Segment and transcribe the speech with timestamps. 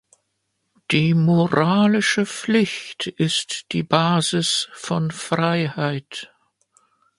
[0.89, 6.31] Die moralische Pflicht ist die Basis von Freiheit.